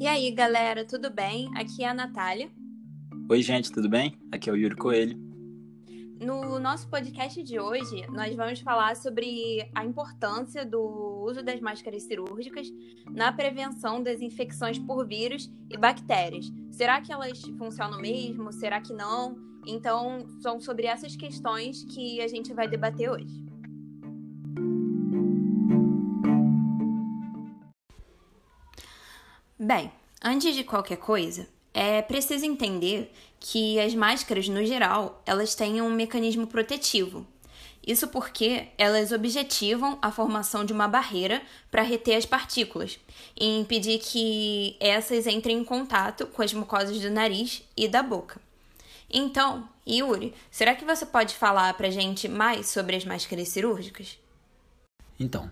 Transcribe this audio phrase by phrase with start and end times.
[0.00, 1.50] E aí, galera, tudo bem?
[1.56, 2.48] Aqui é a Natália.
[3.28, 4.16] Oi, gente, tudo bem?
[4.30, 5.18] Aqui é o Yuri Coelho.
[6.20, 12.04] No nosso podcast de hoje, nós vamos falar sobre a importância do uso das máscaras
[12.04, 12.68] cirúrgicas
[13.10, 16.46] na prevenção das infecções por vírus e bactérias.
[16.70, 18.52] Será que elas funcionam mesmo?
[18.52, 19.47] Será que não?
[19.70, 23.44] Então, são sobre essas questões que a gente vai debater hoje.
[29.58, 29.92] Bem,
[30.24, 35.90] antes de qualquer coisa, é preciso entender que as máscaras, no geral, elas têm um
[35.90, 37.26] mecanismo protetivo.
[37.86, 42.98] Isso porque elas objetivam a formação de uma barreira para reter as partículas
[43.38, 48.47] e impedir que essas entrem em contato com as mucosas do nariz e da boca.
[49.10, 54.18] Então, Yuri, será que você pode falar para gente mais sobre as máscaras cirúrgicas?
[55.18, 55.50] Então,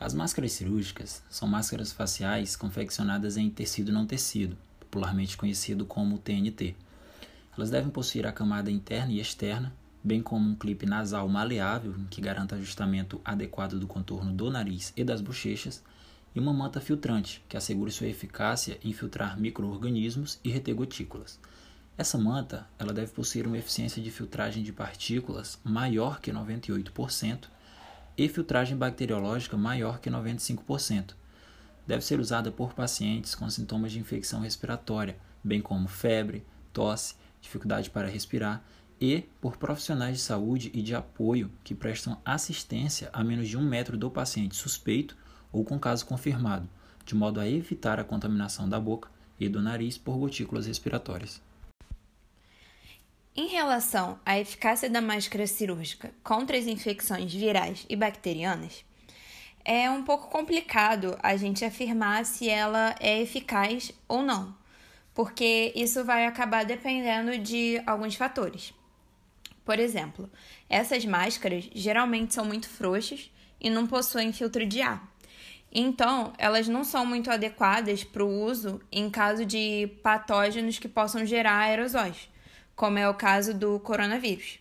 [0.00, 6.74] as máscaras cirúrgicas são máscaras faciais confeccionadas em tecido não tecido, popularmente conhecido como TNT.
[7.56, 12.20] Elas devem possuir a camada interna e externa, bem como um clipe nasal maleável que
[12.20, 15.82] garanta ajustamento adequado do contorno do nariz e das bochechas,
[16.34, 21.38] e uma manta filtrante que assegure sua eficácia em filtrar microorganismos e reter gotículas.
[21.98, 27.48] Essa manta ela deve possuir uma eficiência de filtragem de partículas maior que 98%
[28.18, 31.14] e filtragem bacteriológica maior que 95%.
[31.86, 37.88] Deve ser usada por pacientes com sintomas de infecção respiratória, bem como febre, tosse, dificuldade
[37.88, 38.62] para respirar,
[39.00, 43.62] e por profissionais de saúde e de apoio que prestam assistência a menos de um
[43.62, 45.16] metro do paciente suspeito
[45.50, 46.68] ou com caso confirmado,
[47.06, 49.08] de modo a evitar a contaminação da boca
[49.40, 51.45] e do nariz por gotículas respiratórias.
[53.38, 58.82] Em relação à eficácia da máscara cirúrgica contra as infecções virais e bacterianas,
[59.62, 64.56] é um pouco complicado a gente afirmar se ela é eficaz ou não,
[65.12, 68.72] porque isso vai acabar dependendo de alguns fatores.
[69.66, 70.30] Por exemplo,
[70.66, 73.30] essas máscaras geralmente são muito frouxas
[73.60, 75.06] e não possuem filtro de ar.
[75.70, 81.26] Então, elas não são muito adequadas para o uso em caso de patógenos que possam
[81.26, 82.30] gerar aerosóis
[82.76, 84.60] como é o caso do coronavírus.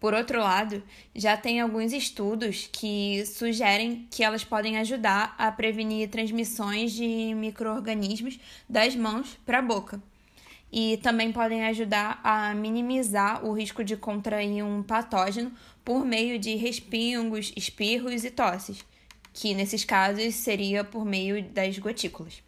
[0.00, 0.82] Por outro lado,
[1.14, 8.38] já tem alguns estudos que sugerem que elas podem ajudar a prevenir transmissões de micro-organismos
[8.68, 10.00] das mãos para a boca.
[10.70, 15.52] E também podem ajudar a minimizar o risco de contrair um patógeno
[15.84, 18.84] por meio de respingos, espirros e tosses,
[19.32, 22.42] que nesses casos seria por meio das gotículas.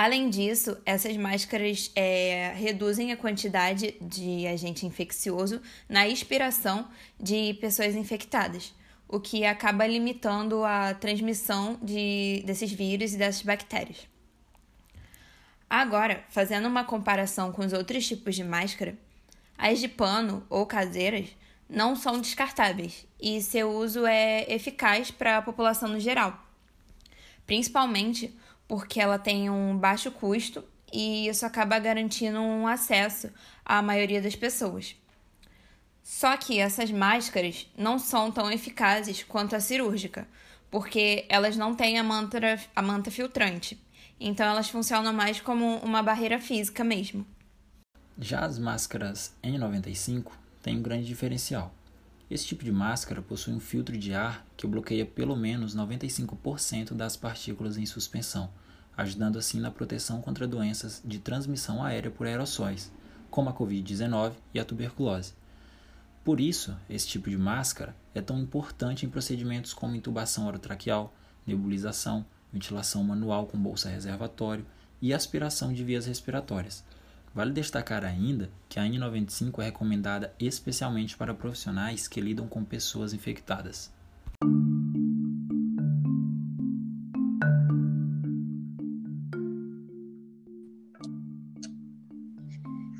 [0.00, 6.88] Além disso, essas máscaras é, reduzem a quantidade de agente infeccioso na expiração
[7.18, 8.72] de pessoas infectadas,
[9.08, 14.06] o que acaba limitando a transmissão de, desses vírus e dessas bactérias.
[15.68, 18.96] Agora, fazendo uma comparação com os outros tipos de máscara,
[19.58, 21.26] as de pano ou caseiras
[21.68, 26.40] não são descartáveis e seu uso é eficaz para a população no geral,
[27.44, 28.32] principalmente
[28.68, 30.62] porque ela tem um baixo custo
[30.92, 33.30] e isso acaba garantindo um acesso
[33.64, 34.94] à maioria das pessoas.
[36.02, 40.28] Só que essas máscaras não são tão eficazes quanto a cirúrgica,
[40.70, 42.38] porque elas não têm a manta,
[42.74, 43.78] a manta filtrante.
[44.20, 47.26] Então elas funcionam mais como uma barreira física mesmo.
[48.18, 51.72] Já as máscaras N95 têm um grande diferencial.
[52.30, 57.16] Esse tipo de máscara possui um filtro de ar que bloqueia pelo menos 95% das
[57.16, 58.50] partículas em suspensão,
[58.94, 62.92] ajudando assim na proteção contra doenças de transmissão aérea por aerossóis,
[63.30, 65.32] como a Covid-19 e a tuberculose.
[66.22, 71.14] Por isso, esse tipo de máscara é tão importante em procedimentos como intubação orotraqueal,
[71.46, 74.66] nebulização, ventilação manual com bolsa reservatório
[75.00, 76.84] e aspiração de vias respiratórias
[77.34, 83.12] Vale destacar ainda que a N95 é recomendada especialmente para profissionais que lidam com pessoas
[83.12, 83.92] infectadas.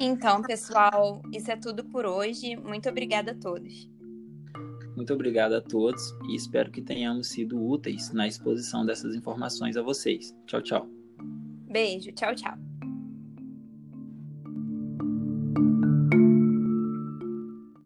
[0.00, 2.56] Então, pessoal, isso é tudo por hoje.
[2.56, 3.88] Muito obrigada a todos.
[4.96, 9.82] Muito obrigado a todos e espero que tenhamos sido úteis na exposição dessas informações a
[9.82, 10.36] vocês.
[10.46, 10.88] Tchau, tchau.
[11.70, 12.71] Beijo, tchau, tchau.